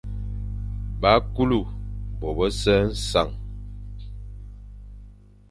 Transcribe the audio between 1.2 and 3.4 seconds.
kule bo bese nseñ,